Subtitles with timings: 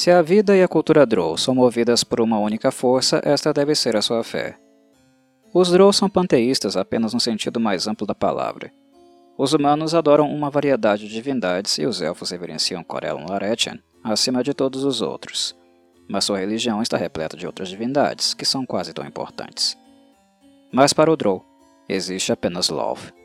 [0.00, 3.74] Se a vida e a cultura Drow são movidas por uma única força, esta deve
[3.74, 4.58] ser a sua fé.
[5.52, 8.72] Os Drow são panteístas apenas no sentido mais amplo da palavra.
[9.36, 14.54] Os humanos adoram uma variedade de divindades e os elfos reverenciam Corellon Larethian acima de
[14.54, 15.54] todos os outros,
[16.08, 19.76] mas sua religião está repleta de outras divindades, que são quase tão importantes.
[20.72, 21.44] Mas para o Drow,
[21.86, 23.19] existe apenas Love.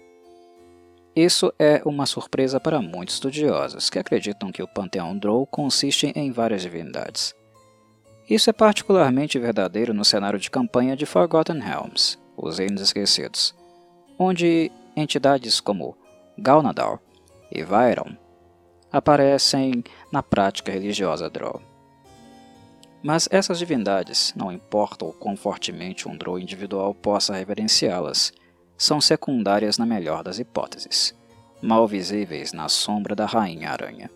[1.15, 6.29] Isso é uma surpresa para muitos estudiosos, que acreditam que o panteão Drow consiste em
[6.29, 7.33] várias divindades.
[8.29, 13.55] Isso é particularmente verdadeiro no cenário de campanha de Forgotten Realms, os Reinos Esquecidos,
[14.19, 15.95] onde entidades como
[16.37, 16.99] Galnador
[17.49, 18.13] e Vairon
[18.91, 21.61] aparecem na prática religiosa Drow.
[23.01, 28.33] Mas essas divindades, não importa o quão fortemente um Drow individual possa reverenciá-las,
[28.77, 31.15] são secundárias na melhor das hipóteses,
[31.61, 34.09] mal visíveis na sombra da Rainha Aranha.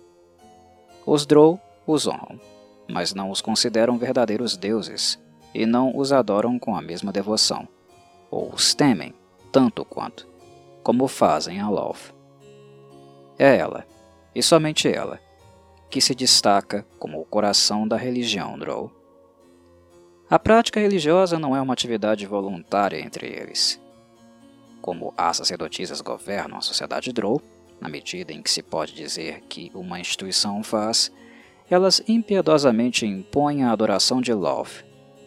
[1.06, 2.40] Os Drow os honram,
[2.88, 5.20] mas não os consideram verdadeiros deuses
[5.54, 7.68] e não os adoram com a mesma devoção,
[8.30, 9.14] ou os temem
[9.52, 10.28] tanto quanto,
[10.84, 12.14] como fazem a Love.
[13.38, 13.86] É ela,
[14.36, 15.20] e somente ela,
[15.90, 18.92] que se destaca como o coração da religião Drow.
[20.30, 23.82] A prática religiosa não é uma atividade voluntária entre eles.
[24.82, 27.42] Como as sacerdotisas governam a sociedade Drow,
[27.80, 31.12] na medida em que se pode dizer que uma instituição faz,
[31.70, 34.84] elas impiedosamente impõem a adoração de Love,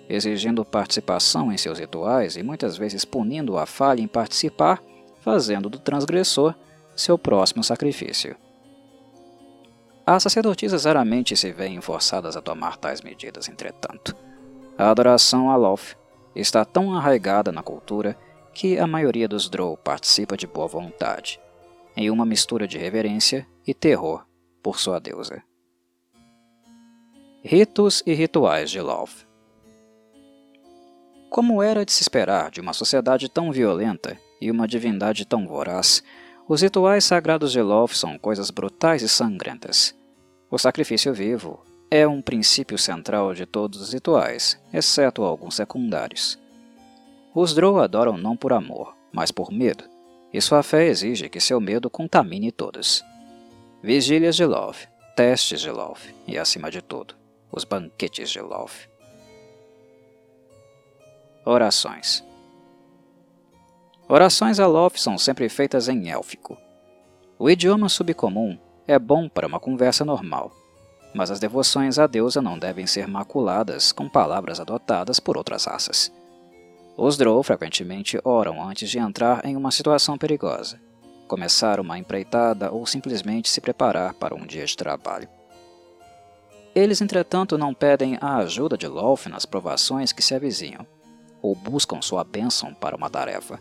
[0.08, 4.82] exigindo participação em seus rituais e muitas vezes punindo a falha em participar,
[5.20, 6.54] fazendo do transgressor
[6.96, 8.36] seu próximo sacrifício.
[10.04, 14.16] As sacerdotisas raramente se veem forçadas a tomar tais medidas, entretanto.
[14.76, 15.96] A adoração a Loth
[16.34, 18.18] está tão arraigada na cultura
[18.54, 21.40] que a maioria dos Drow participa de boa vontade,
[21.96, 24.24] em uma mistura de reverência e terror
[24.62, 25.42] por sua deusa.
[27.42, 29.26] Ritos e rituais de Loth
[31.28, 36.02] Como era de se esperar de uma sociedade tão violenta e uma divindade tão voraz,
[36.48, 39.94] os rituais sagrados de Loth são coisas brutais e sangrentas.
[40.50, 46.41] O sacrifício vivo é um princípio central de todos os rituais, exceto alguns secundários.
[47.34, 49.84] Os Drow adoram não por amor, mas por medo,
[50.32, 53.02] e sua fé exige que seu medo contamine todos.
[53.82, 57.14] Vigílias de Love, testes de Love e, acima de tudo,
[57.50, 58.86] os banquetes de Love.
[61.44, 62.22] Orações
[64.06, 66.58] Orações a Loth são sempre feitas em élfico.
[67.38, 70.52] O idioma subcomum é bom para uma conversa normal,
[71.14, 76.12] mas as devoções à deusa não devem ser maculadas com palavras adotadas por outras raças.
[76.96, 80.78] Os Drow frequentemente oram antes de entrar em uma situação perigosa,
[81.26, 85.28] começar uma empreitada ou simplesmente se preparar para um dia de trabalho.
[86.74, 90.86] Eles, entretanto, não pedem a ajuda de Loth nas provações que se avizinham,
[91.40, 93.58] ou buscam sua bênção para uma tarefa.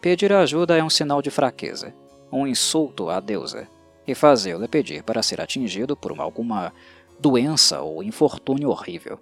[0.00, 1.94] Pedir ajuda é um sinal de fraqueza,
[2.32, 3.68] um insulto à deusa,
[4.06, 6.72] e fazê-la pedir para ser atingido por uma, alguma
[7.20, 9.18] doença ou infortúnio horrível.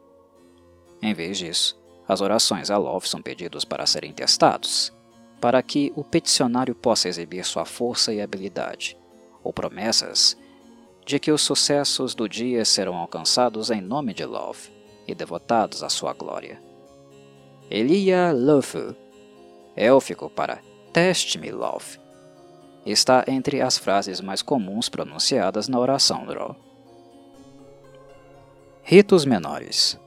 [1.03, 1.77] Em vez disso,
[2.09, 4.93] as orações a Love são pedidos para serem testados,
[5.41, 8.97] para que o peticionário possa exibir sua força e habilidade,
[9.43, 10.37] ou promessas
[11.05, 14.71] de que os sucessos do dia serão alcançados em nome de Love
[15.07, 16.61] e devotados à sua glória.
[17.71, 18.95] Elia Lofu
[19.77, 20.61] élfico para
[20.93, 22.01] Teste-me, Love,
[22.85, 26.57] está entre as frases mais comuns pronunciadas na oração Drow.
[28.83, 29.99] Ritos menores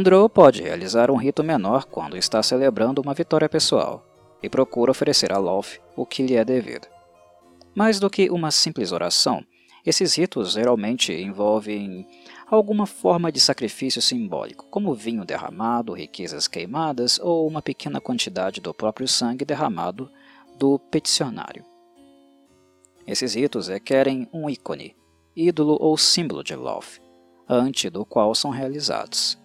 [0.00, 4.06] Drow pode realizar um rito menor quando está celebrando uma vitória pessoal
[4.42, 6.86] e procura oferecer a Love o que lhe é devido.
[7.74, 9.44] Mais do que uma simples oração,
[9.84, 12.06] esses ritos geralmente envolvem
[12.46, 18.72] alguma forma de sacrifício simbólico, como vinho derramado, riquezas queimadas ou uma pequena quantidade do
[18.72, 20.08] próprio sangue derramado
[20.58, 21.64] do peticionário.
[23.06, 24.94] Esses ritos requerem um ícone,
[25.34, 27.00] ídolo ou símbolo de Love,
[27.48, 29.41] ante do qual são realizados.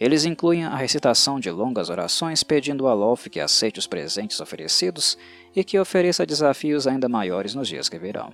[0.00, 5.18] Eles incluem a recitação de longas orações pedindo a Love que aceite os presentes oferecidos
[5.54, 8.32] e que ofereça desafios ainda maiores nos dias que virão.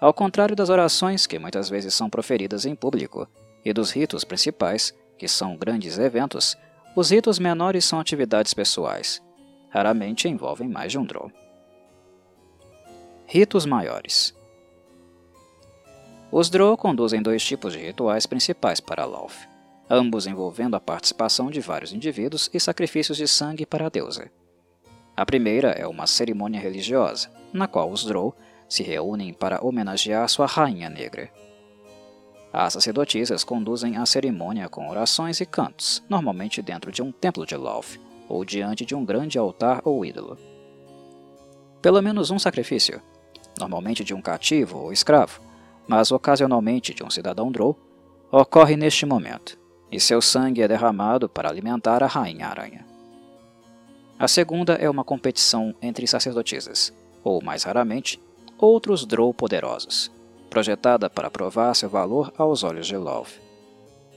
[0.00, 3.28] Ao contrário das orações, que muitas vezes são proferidas em público,
[3.64, 6.56] e dos ritos principais, que são grandes eventos,
[6.96, 9.22] os ritos menores são atividades pessoais.
[9.70, 11.30] Raramente envolvem mais de um drow.
[13.26, 14.34] Ritos maiores
[16.30, 19.48] Os Drow conduzem dois tipos de rituais principais para Loth,
[19.94, 24.30] ambos envolvendo a participação de vários indivíduos e sacrifícios de sangue para a deusa.
[25.16, 28.34] A primeira é uma cerimônia religiosa, na qual os Drow
[28.68, 31.30] se reúnem para homenagear sua rainha negra.
[32.52, 37.56] As sacerdotisas conduzem a cerimônia com orações e cantos, normalmente dentro de um templo de
[37.56, 37.98] Lolth,
[38.28, 40.38] ou diante de um grande altar ou ídolo.
[41.80, 43.00] Pelo menos um sacrifício,
[43.58, 45.40] normalmente de um cativo ou escravo,
[45.86, 47.78] mas ocasionalmente de um cidadão Drow,
[48.32, 49.58] ocorre neste momento,
[49.94, 52.84] e seu sangue é derramado para alimentar a Rainha Aranha.
[54.18, 56.92] A segunda é uma competição entre sacerdotisas,
[57.22, 58.20] ou mais raramente,
[58.58, 60.10] outros Drow poderosos,
[60.50, 63.34] projetada para provar seu valor aos olhos de Love.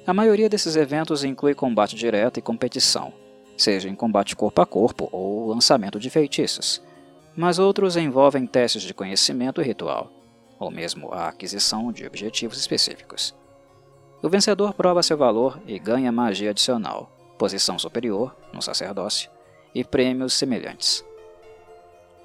[0.07, 3.13] A maioria desses eventos inclui combate direto e competição,
[3.55, 6.81] seja em combate corpo a corpo ou lançamento de feitiços,
[7.35, 10.11] mas outros envolvem testes de conhecimento e ritual,
[10.57, 13.35] ou mesmo a aquisição de objetivos específicos.
[14.21, 19.29] O vencedor prova seu valor e ganha magia adicional, posição superior no sacerdócio
[19.75, 21.05] e prêmios semelhantes.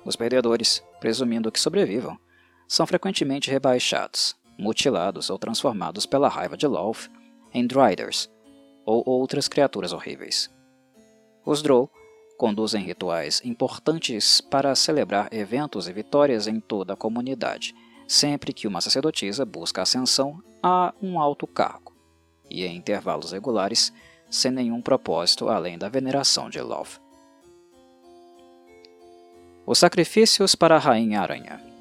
[0.05, 2.19] Os perdedores, presumindo que sobrevivam,
[2.67, 7.11] são frequentemente rebaixados, mutilados ou transformados pela raiva de Lolth
[7.53, 8.31] em Driders
[8.87, 10.51] ou outras criaturas horríveis.
[11.45, 11.91] Os Drow
[12.39, 17.75] conduzem rituais importantes para celebrar eventos e vitórias em toda a comunidade,
[18.13, 21.95] sempre que uma sacerdotisa busca ascensão a um alto cargo,
[22.51, 23.93] e em intervalos regulares,
[24.31, 26.99] sem nenhum propósito além da veneração de Love.
[29.65, 31.73] Os sacrifícios para a Rainha Aranha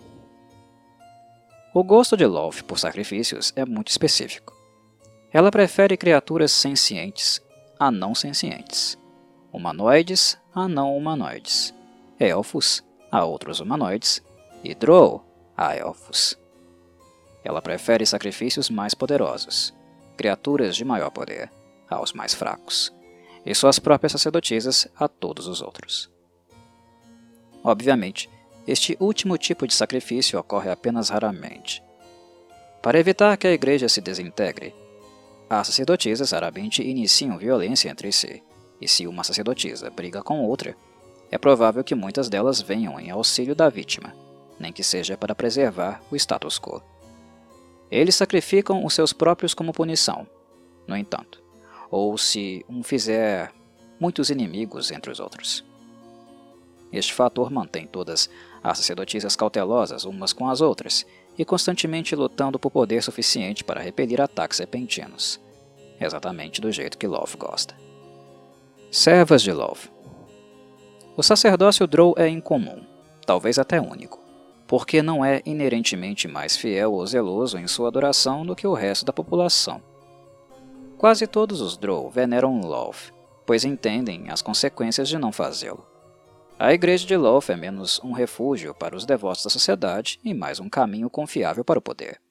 [1.73, 4.53] o gosto de Love por sacrifícios é muito específico.
[5.31, 7.41] Ela prefere criaturas sencientes
[7.79, 8.97] a não sencientes,
[9.53, 11.73] humanoides a não humanoides,
[12.19, 14.21] elfos a outros humanoides
[14.61, 15.30] e Drow
[15.67, 16.37] a elfos.
[17.43, 19.73] Ela prefere sacrifícios mais poderosos,
[20.17, 21.51] criaturas de maior poder,
[21.89, 22.93] aos mais fracos,
[23.45, 26.09] e suas próprias sacerdotisas a todos os outros.
[27.63, 28.29] Obviamente,
[28.67, 31.83] este último tipo de sacrifício ocorre apenas raramente.
[32.81, 34.73] Para evitar que a igreja se desintegre,
[35.49, 38.43] as sacerdotisas raramente iniciam violência entre si,
[38.79, 40.75] e se uma sacerdotisa briga com outra,
[41.29, 44.13] é provável que muitas delas venham em auxílio da vítima,
[44.61, 46.81] nem que seja para preservar o status quo.
[47.89, 50.25] Eles sacrificam os seus próprios como punição,
[50.87, 51.43] no entanto,
[51.89, 53.51] ou se um fizer
[53.99, 55.65] muitos inimigos entre os outros.
[56.91, 58.29] Este fator mantém todas
[58.63, 61.05] as sacerdotisas cautelosas umas com as outras
[61.37, 65.39] e constantemente lutando por poder suficiente para repelir ataques repentinos,
[65.99, 67.75] exatamente do jeito que Love gosta.
[68.89, 69.89] Servas de Love
[71.15, 72.85] O sacerdócio Drow é incomum,
[73.25, 74.19] talvez até único,
[74.71, 79.03] porque não é inerentemente mais fiel ou zeloso em sua adoração do que o resto
[79.03, 79.83] da população.
[80.97, 83.11] Quase todos os Drow veneram Love,
[83.45, 85.85] pois entendem as consequências de não fazê-lo.
[86.57, 90.57] A igreja de Loth é menos um refúgio para os devotos da sociedade e mais
[90.61, 92.21] um caminho confiável para o poder.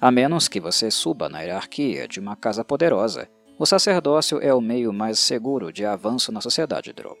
[0.00, 4.60] A menos que você suba na hierarquia de uma casa poderosa, o sacerdócio é o
[4.60, 7.16] meio mais seguro de avanço na sociedade Drow.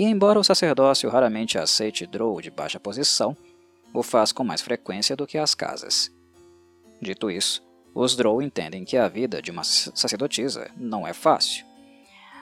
[0.00, 3.36] E embora o sacerdócio raramente aceite Drow de baixa posição,
[3.92, 6.10] o faz com mais frequência do que as casas.
[7.02, 7.62] Dito isso,
[7.94, 11.66] os Drow entendem que a vida de uma sacerdotisa não é fácil,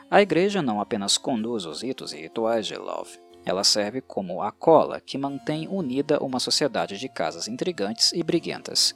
[0.08, 4.52] a igreja não apenas conduz os ritos e rituais de Love, ela serve como a
[4.52, 8.94] cola que mantém unida uma sociedade de casas intrigantes e briguentas.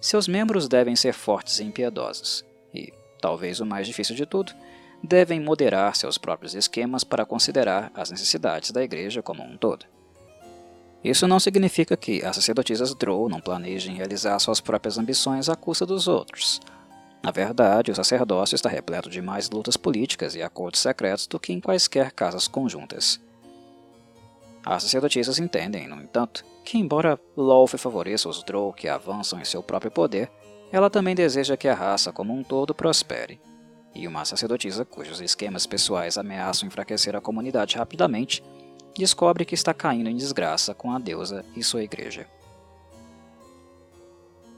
[0.00, 4.52] Seus membros devem ser fortes e impiedosos, e, talvez o mais difícil de tudo,
[5.02, 9.86] devem moderar seus próprios esquemas para considerar as necessidades da igreja como um todo.
[11.02, 15.86] Isso não significa que as sacerdotisas Drow não planejem realizar suas próprias ambições à custa
[15.86, 16.60] dos outros,
[17.22, 21.52] na verdade, o sacerdócio está repleto de mais lutas políticas e acordos secretos do que
[21.52, 23.20] em quaisquer casas conjuntas.
[24.64, 29.62] As sacerdotisas entendem, no entanto, que embora Lolth favoreça os Drow que avançam em seu
[29.62, 30.30] próprio poder,
[30.72, 33.40] ela também deseja que a raça como um todo prospere.
[33.94, 38.42] E uma sacerdotisa cujos esquemas pessoais ameaçam enfraquecer a comunidade rapidamente,
[38.96, 42.26] descobre que está caindo em desgraça com a deusa e sua igreja.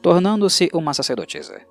[0.01, 1.62] Tornando-se uma sacerdotisa.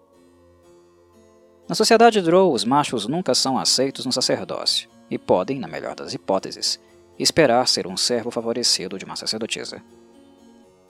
[1.68, 6.14] Na sociedade Drow, os machos nunca são aceitos no sacerdócio e podem, na melhor das
[6.14, 6.80] hipóteses,
[7.20, 9.82] esperar ser um servo favorecido de uma sacerdotisa.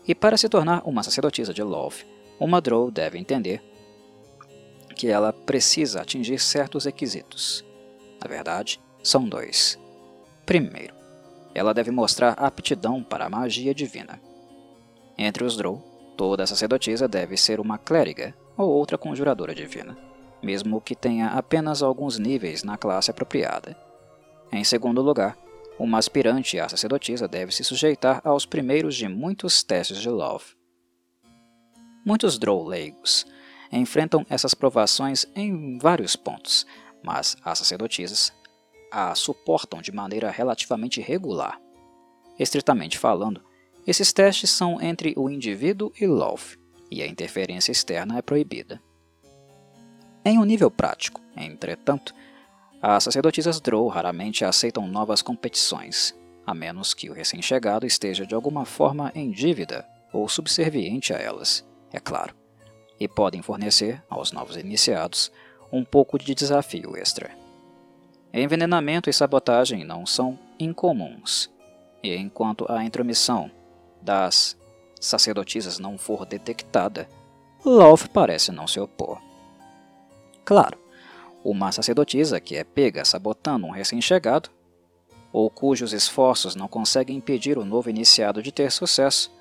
[0.07, 2.05] E para se tornar uma sacerdotisa de Love,
[2.39, 3.61] uma Drow deve entender
[5.01, 7.65] que ela precisa atingir certos requisitos.
[8.21, 9.79] Na verdade, são dois.
[10.45, 10.93] Primeiro,
[11.53, 14.21] ela deve mostrar aptidão para a magia divina.
[15.17, 15.83] Entre os Drow,
[16.15, 19.97] toda sacerdotisa deve ser uma clériga ou outra conjuradora divina
[20.41, 23.77] mesmo que tenha apenas alguns níveis na classe apropriada.
[24.51, 25.37] Em segundo lugar,
[25.79, 30.45] uma aspirante à sacerdotisa deve se sujeitar aos primeiros de muitos testes de Love.
[32.05, 33.25] Muitos Drow leigos
[33.71, 36.65] enfrentam essas provações em vários pontos,
[37.03, 38.33] mas as sacerdotisas
[38.91, 41.59] a suportam de maneira relativamente regular.
[42.37, 43.41] Estritamente falando,
[43.87, 46.57] esses testes são entre o indivíduo e Love,
[46.89, 48.81] e a interferência externa é proibida.
[50.25, 52.13] Em um nível prático, entretanto,
[52.81, 56.13] as sacerdotisas Drow raramente aceitam novas competições,
[56.45, 61.65] a menos que o recém-chegado esteja de alguma forma em dívida ou subserviente a elas,
[61.93, 62.35] é claro,
[63.01, 65.31] e podem fornecer aos novos iniciados
[65.71, 67.31] um pouco de desafio extra.
[68.31, 71.49] Envenenamento e sabotagem não são incomuns,
[72.03, 73.49] e enquanto a intromissão
[73.99, 74.55] das
[74.99, 77.09] sacerdotisas não for detectada,
[77.65, 79.19] Love parece não se opor.
[80.45, 80.77] Claro,
[81.43, 84.51] uma sacerdotisa que é pega sabotando um recém-chegado,
[85.33, 89.31] ou cujos esforços não conseguem impedir o novo iniciado de ter sucesso,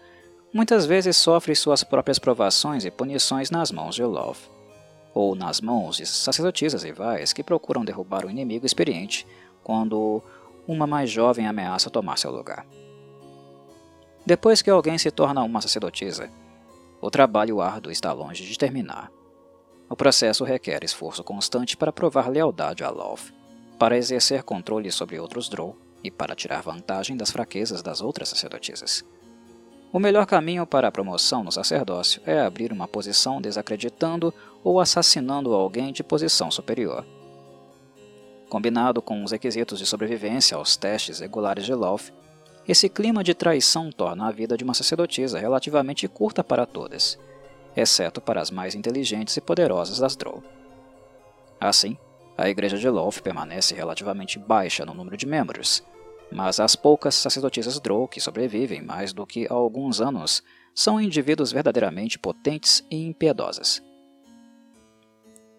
[0.52, 4.40] muitas vezes sofre suas próprias provações e punições nas mãos de Love,
[5.14, 9.26] ou nas mãos de sacerdotisas rivais que procuram derrubar o inimigo experiente
[9.62, 10.22] quando
[10.66, 12.66] uma mais jovem ameaça tomar seu lugar.
[14.24, 16.30] Depois que alguém se torna uma sacerdotisa,
[17.00, 19.10] o trabalho árduo está longe de terminar.
[19.88, 23.32] O processo requer esforço constante para provar lealdade a Love,
[23.78, 29.04] para exercer controle sobre outros Drow e para tirar vantagem das fraquezas das outras sacerdotisas.
[29.92, 34.32] O melhor caminho para a promoção no sacerdócio é abrir uma posição desacreditando
[34.62, 37.04] ou assassinando alguém de posição superior.
[38.48, 42.12] Combinado com os requisitos de sobrevivência aos testes regulares de Love,
[42.68, 47.18] esse clima de traição torna a vida de uma sacerdotisa relativamente curta para todas,
[47.76, 50.40] exceto para as mais inteligentes e poderosas das Drow.
[51.60, 51.96] Assim,
[52.38, 55.82] a Igreja de Love permanece relativamente baixa no número de membros,
[56.32, 60.42] mas as poucas sacerdotisas Drow que sobrevivem mais do que alguns anos
[60.74, 63.82] são indivíduos verdadeiramente potentes e impiedosas.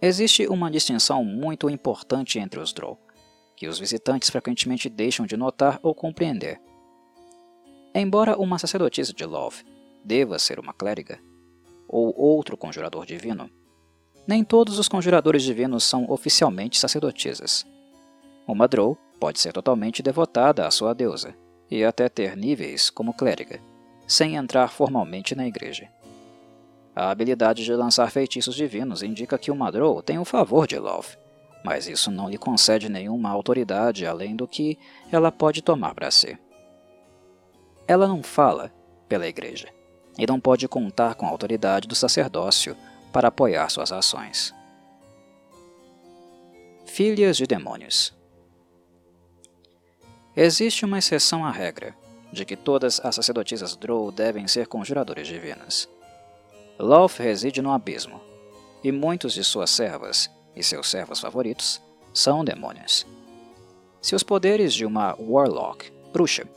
[0.01, 2.97] Existe uma distinção muito importante entre os Drow,
[3.55, 6.59] que os visitantes frequentemente deixam de notar ou compreender.
[7.93, 9.63] Embora uma sacerdotisa de Love
[10.03, 11.19] deva ser uma clériga,
[11.87, 13.49] ou outro conjurador divino,
[14.25, 17.65] nem todos os conjuradores divinos são oficialmente sacerdotisas.
[18.47, 21.35] Uma Drow pode ser totalmente devotada à sua deusa,
[21.69, 23.61] e até ter níveis como clériga,
[24.07, 25.87] sem entrar formalmente na igreja.
[26.95, 31.15] A habilidade de lançar feitiços divinos indica que uma Drow tem o favor de Love,
[31.63, 34.77] mas isso não lhe concede nenhuma autoridade além do que
[35.11, 36.35] ela pode tomar para si.
[37.87, 38.73] Ela não fala
[39.07, 39.67] pela igreja
[40.17, 42.75] e não pode contar com a autoridade do sacerdócio
[43.13, 44.51] para apoiar suas ações.
[46.87, 48.19] Filhas de demônios
[50.35, 51.93] Existe uma exceção à regra,
[52.31, 55.89] de que todas as sacerdotisas Drow devem ser conjuradores divinas.
[56.79, 58.21] Lolth reside no abismo,
[58.81, 61.81] e muitos de suas servas, e seus servos favoritos,
[62.13, 63.05] são demônios.
[64.01, 66.47] Se os poderes de uma Warlock, bruxa,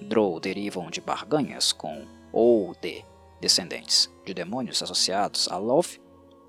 [0.00, 3.04] Drow derivam de barganhas com ou de
[3.40, 6.00] descendentes de demônios associados a Lolth,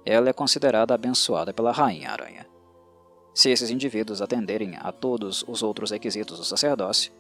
[0.04, 2.53] ela é considerada abençoada pela Rainha Aranha.
[3.34, 7.12] Se esses indivíduos atenderem a todos os outros requisitos do sacerdócio,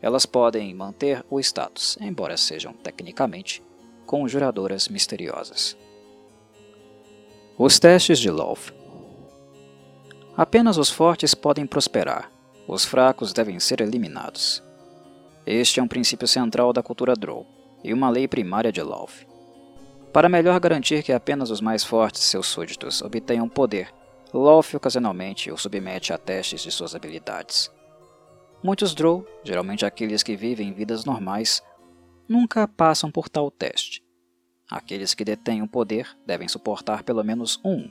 [0.00, 3.62] elas podem manter o status, embora sejam tecnicamente
[4.04, 5.76] conjuradoras misteriosas.
[7.58, 8.72] Os testes de Lolth
[10.36, 12.30] Apenas os fortes podem prosperar,
[12.68, 14.62] os fracos devem ser eliminados.
[15.46, 17.46] Este é um princípio central da cultura Drow
[17.82, 19.24] e uma lei primária de Lolth.
[20.12, 23.92] Para melhor garantir que apenas os mais fortes seus súditos obtenham poder,
[24.32, 27.70] Lolth ocasionalmente o submete a testes de suas habilidades.
[28.62, 31.62] Muitos Drow, geralmente aqueles que vivem vidas normais,
[32.28, 34.02] nunca passam por tal teste.
[34.68, 37.88] Aqueles que detêm o poder devem suportar pelo menos um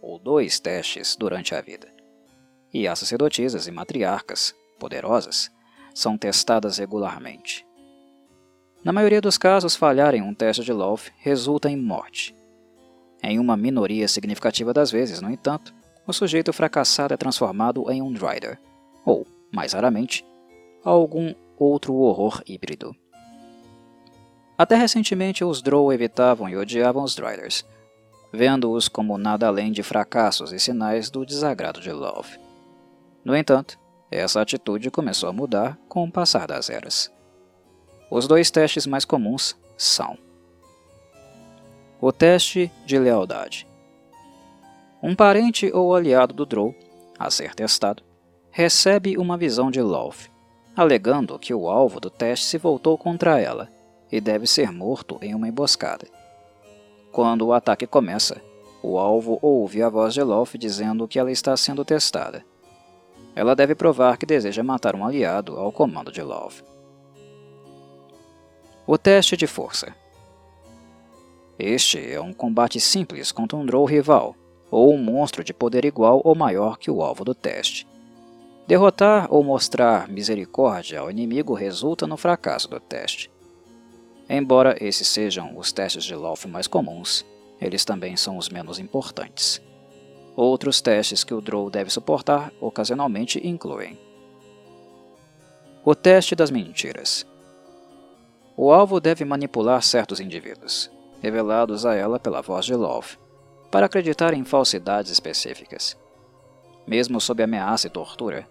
[0.00, 1.92] ou dois testes durante a vida.
[2.72, 5.50] E as sacerdotisas e matriarcas, poderosas,
[5.94, 7.66] são testadas regularmente.
[8.84, 12.34] Na maioria dos casos, falhar em um teste de Love resulta em morte.
[13.26, 15.74] Em uma minoria significativa das vezes, no entanto,
[16.06, 18.60] o sujeito fracassado é transformado em um Drider,
[19.02, 20.22] ou, mais raramente,
[20.84, 22.94] algum outro horror híbrido.
[24.58, 27.64] Até recentemente, os Drow evitavam e odiavam os Driders,
[28.30, 32.38] vendo-os como nada além de fracassos e sinais do desagrado de Love.
[33.24, 33.78] No entanto,
[34.10, 37.10] essa atitude começou a mudar com o passar das eras.
[38.10, 40.18] Os dois testes mais comuns são
[42.06, 43.66] o teste de lealdade.
[45.02, 46.74] Um parente ou aliado do Drow,
[47.18, 48.02] a ser testado,
[48.50, 50.28] recebe uma visão de Love,
[50.76, 53.70] alegando que o alvo do teste se voltou contra ela
[54.12, 56.06] e deve ser morto em uma emboscada.
[57.10, 58.38] Quando o ataque começa,
[58.82, 62.44] o alvo ouve a voz de Loth dizendo que ela está sendo testada.
[63.34, 66.62] Ela deve provar que deseja matar um aliado ao comando de Loth.
[68.86, 70.03] O teste de força.
[71.58, 74.34] Este é um combate simples contra um Drow rival,
[74.70, 77.86] ou um monstro de poder igual ou maior que o alvo do teste.
[78.66, 83.30] Derrotar ou mostrar misericórdia ao inimigo resulta no fracasso do teste.
[84.28, 87.24] Embora esses sejam os testes de Loth mais comuns,
[87.60, 89.62] eles também são os menos importantes.
[90.34, 93.98] Outros testes que o Drow deve suportar ocasionalmente incluem
[95.84, 97.26] o teste das mentiras.
[98.56, 100.90] O alvo deve manipular certos indivíduos,
[101.24, 103.16] revelados a ela pela voz de Love,
[103.70, 105.96] para acreditar em falsidades específicas.
[106.86, 108.46] Mesmo sob ameaça e tortura,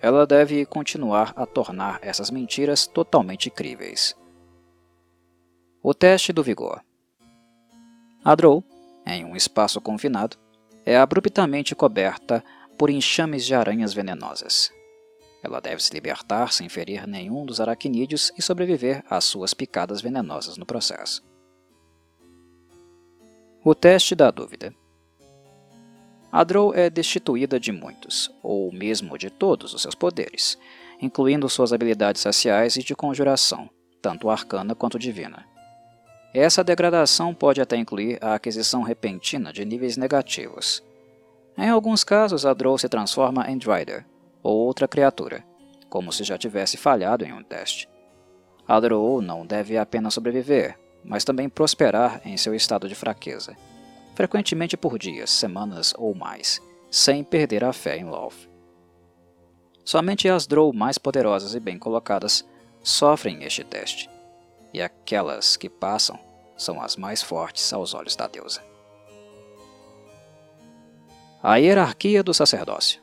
[0.00, 4.16] ela deve continuar a tornar essas mentiras totalmente críveis.
[5.80, 6.82] O teste do vigor.
[8.24, 8.64] A Drow,
[9.06, 10.36] em um espaço confinado,
[10.84, 12.42] é abruptamente coberta
[12.76, 14.72] por enxames de aranhas venenosas.
[15.44, 20.56] Ela deve se libertar sem ferir nenhum dos aracnídeos e sobreviver às suas picadas venenosas
[20.56, 21.22] no processo.
[23.68, 24.72] O teste da dúvida.
[26.30, 30.56] A Drow é destituída de muitos, ou mesmo de todos os seus poderes,
[31.02, 33.68] incluindo suas habilidades raciais e de conjuração,
[34.00, 35.44] tanto arcana quanto divina.
[36.32, 40.80] Essa degradação pode até incluir a aquisição repentina de níveis negativos.
[41.58, 44.06] Em alguns casos, a Drow se transforma em Drider,
[44.44, 45.44] ou outra criatura,
[45.90, 47.88] como se já tivesse falhado em um teste.
[48.68, 53.56] A Drow não deve apenas sobreviver, mas também prosperar em seu estado de fraqueza,
[54.14, 56.60] frequentemente por dias, semanas ou mais,
[56.90, 58.48] sem perder a fé em Love.
[59.84, 62.44] Somente as Drow mais poderosas e bem colocadas
[62.82, 64.10] sofrem este teste,
[64.74, 66.18] e aquelas que passam
[66.56, 68.62] são as mais fortes aos olhos da deusa.
[71.42, 73.00] A hierarquia do sacerdócio.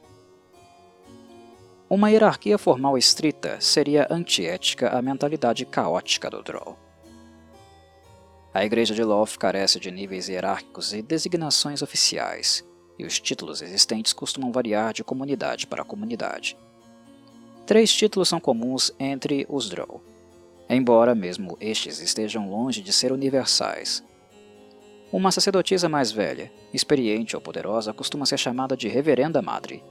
[1.90, 6.83] Uma hierarquia formal estrita seria antiética à mentalidade caótica do Drow.
[8.54, 12.64] A Igreja de Loth carece de níveis hierárquicos e designações oficiais,
[13.00, 16.58] e os títulos existentes costumam variar de comunidade para comunidade.
[17.66, 20.02] Três títulos são comuns entre os Drow,
[20.70, 24.04] embora mesmo estes estejam longe de ser universais.
[25.12, 29.84] Uma sacerdotisa mais velha, experiente ou poderosa costuma ser chamada de Reverenda Madre,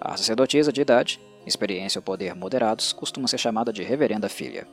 [0.00, 4.66] a sacerdotisa de idade, experiência ou poder moderados costuma ser chamada de reverenda filha.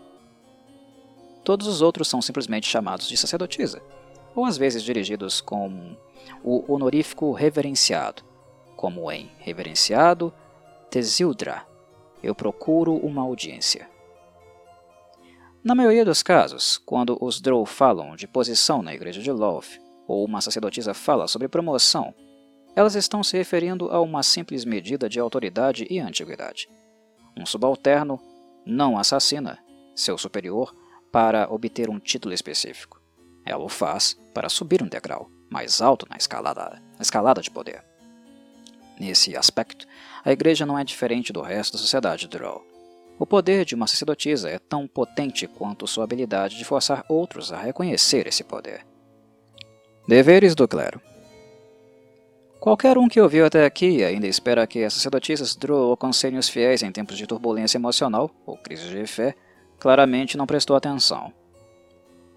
[1.46, 3.82] Todos os outros são simplesmente chamados de sacerdotisa,
[4.36, 5.96] ou às vezes dirigidos com
[6.44, 8.24] o honorífico reverenciado,
[8.76, 10.34] como em reverenciado
[10.90, 11.66] Tesildra,
[12.24, 13.90] eu procuro uma audiência.
[15.64, 20.26] Na maioria dos casos, quando os Drow falam de posição na igreja de Loth, ou
[20.26, 22.14] uma sacerdotisa fala sobre promoção
[22.76, 26.68] elas estão se referindo a uma simples medida de autoridade e antiguidade.
[27.40, 28.20] Um subalterno
[28.66, 29.58] não assassina
[29.96, 30.76] seu superior
[31.16, 33.02] para obter um título específico.
[33.46, 37.86] Ela o faz para subir um degrau mais alto na escalada, na escalada de poder.
[39.00, 39.88] Nesse aspecto,
[40.26, 42.62] a igreja não é diferente do resto da sociedade Drow.
[43.18, 47.62] O poder de uma sacerdotisa é tão potente quanto sua habilidade de forçar outros a
[47.62, 48.86] reconhecer esse poder.
[50.06, 51.00] Deveres do clero
[52.60, 56.84] Qualquer um que ouviu até aqui ainda espera que as sacerdotisas Drow aconselhem os fiéis
[56.84, 59.34] em tempos de turbulência emocional ou crise de fé,
[59.80, 61.34] claramente não prestou atenção.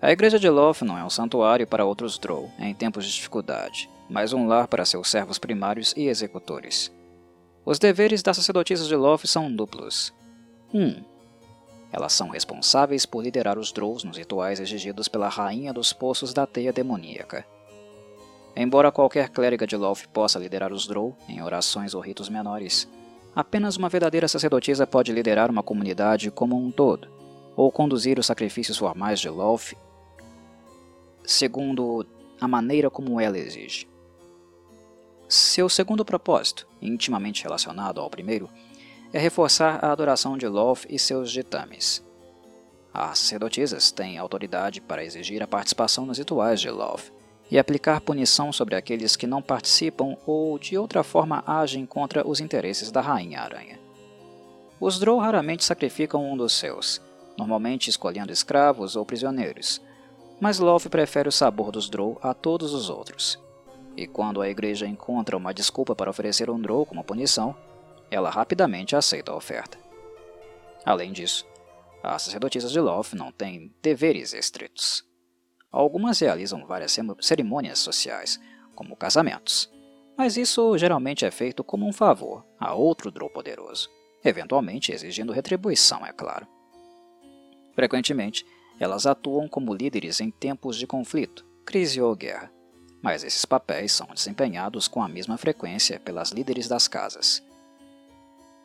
[0.00, 0.48] A igreja de
[0.84, 4.84] não é um santuário para outros Drow em tempos de dificuldade, mas um lar para
[4.84, 6.92] seus servos primários e executores.
[7.64, 10.14] Os deveres das sacerdotisas de Loth são duplos.
[10.72, 10.80] 1.
[10.80, 11.04] Um,
[11.90, 16.46] elas são responsáveis por liderar os Drows nos rituais exigidos pela Rainha dos Poços da
[16.46, 17.44] Teia Demoníaca.
[18.54, 22.88] Embora qualquer clériga de Loth possa liderar os Drow em orações ou ritos menores,
[23.34, 27.08] apenas uma verdadeira sacerdotisa pode liderar uma comunidade como um todo,
[27.58, 29.74] ou conduzir os sacrifícios formais de Loth
[31.24, 32.06] segundo
[32.40, 33.88] a maneira como ela exige.
[35.28, 38.48] Seu segundo propósito, intimamente relacionado ao primeiro,
[39.12, 42.00] é reforçar a adoração de Loth e seus ditames.
[42.94, 47.12] As sacerdotisas têm autoridade para exigir a participação nos rituais de Loth,
[47.50, 52.40] e aplicar punição sobre aqueles que não participam ou de outra forma agem contra os
[52.40, 53.80] interesses da Rainha Aranha.
[54.78, 57.00] Os Drow raramente sacrificam um dos seus,
[57.38, 59.80] normalmente escolhendo escravos ou prisioneiros,
[60.40, 63.38] mas Loth prefere o sabor dos Drow a todos os outros.
[63.96, 67.54] E quando a igreja encontra uma desculpa para oferecer um Drow como punição,
[68.10, 69.78] ela rapidamente aceita a oferta.
[70.84, 71.46] Além disso,
[72.02, 75.04] as sacerdotisas de Loth não têm deveres estritos.
[75.70, 78.40] Algumas realizam várias cerimônias sociais,
[78.74, 79.70] como casamentos,
[80.16, 83.88] mas isso geralmente é feito como um favor a outro Drow poderoso,
[84.24, 86.46] eventualmente exigindo retribuição, é claro.
[87.78, 88.44] Frequentemente,
[88.80, 92.50] elas atuam como líderes em tempos de conflito, crise ou guerra,
[93.00, 97.40] mas esses papéis são desempenhados com a mesma frequência pelas líderes das casas.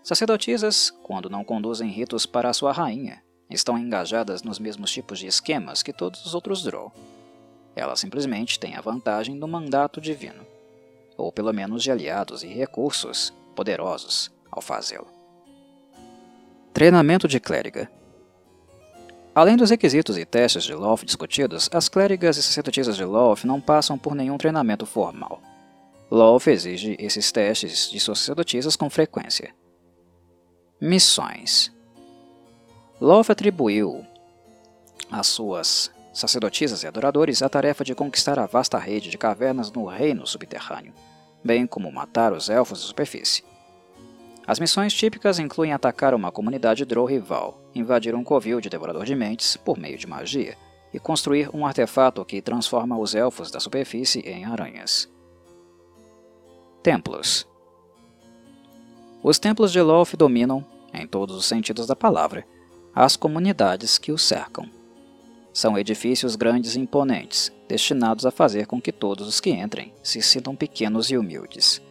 [0.02, 5.28] Sacerdotisas, quando não conduzem ritos para a sua rainha, estão engajadas nos mesmos tipos de
[5.28, 6.92] esquemas que todos os outros Drow.
[7.76, 10.44] Elas simplesmente têm a vantagem do mandato divino,
[11.16, 15.08] ou pelo menos de aliados e recursos poderosos ao fazê-lo.
[16.74, 17.88] Treinamento de clériga
[19.36, 23.60] Além dos requisitos e testes de Loth discutidos, as clérigas e sacerdotisas de Loth não
[23.60, 25.42] passam por nenhum treinamento formal.
[26.12, 29.56] Loth exige esses testes de suas sacerdotisas com frequência.
[30.80, 31.72] Missões
[33.02, 34.06] Loth atribuiu
[35.12, 39.86] às suas sacerdotisas e adoradores a tarefa de conquistar a vasta rede de cavernas no
[39.86, 40.94] reino subterrâneo,
[41.44, 43.44] bem como matar os elfos da superfície.
[44.46, 49.16] As missões típicas incluem atacar uma comunidade drow rival, invadir um covil de devorador de
[49.16, 50.58] mentes por meio de magia,
[50.94, 55.10] e construir um artefato que transforma os elfos da superfície em aranhas.
[56.84, 57.48] Templos
[59.24, 62.46] Os templos de Loth dominam, em todos os sentidos da palavra,
[62.94, 64.70] as comunidades que o cercam.
[65.54, 70.22] São edifícios grandes e imponentes, destinados a fazer com que todos os que entrem se
[70.22, 71.82] sintam pequenos e humildes,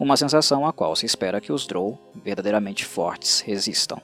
[0.00, 4.00] uma sensação a qual se espera que os Drow, verdadeiramente fortes, resistam.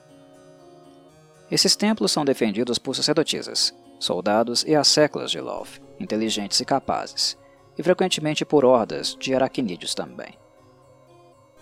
[1.49, 7.35] Esses templos são defendidos por sacerdotisas, soldados e asseclas de Loth, inteligentes e capazes,
[7.75, 10.37] e frequentemente por hordas de aracnídeos também.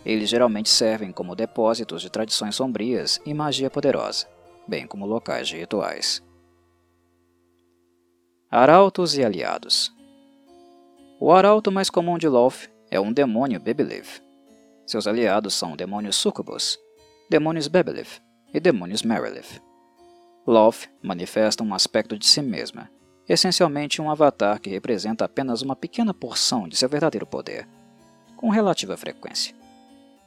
[0.06, 4.28] Eles geralmente servem como depósitos de tradições sombrias e magia poderosa,
[4.68, 6.22] bem como locais de rituais.
[8.52, 9.94] Arautos e aliados
[11.20, 14.25] O arauto mais comum de Loth é um demônio Bebelev.
[14.86, 16.78] Seus aliados são demônios Sucubus,
[17.30, 18.08] demônios Bebelev
[18.54, 19.46] e demônios Merelev.
[20.46, 22.90] Loth manifesta um aspecto de si mesma,
[23.28, 27.68] essencialmente um avatar que representa apenas uma pequena porção de seu verdadeiro poder,
[28.38, 29.56] com relativa frequência,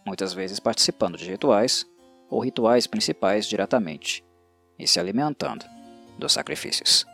[0.04, 1.86] muitas vezes participando de rituais
[2.28, 4.24] ou rituais principais diretamente,
[4.76, 5.64] e se alimentando
[6.18, 7.06] dos sacrifícios.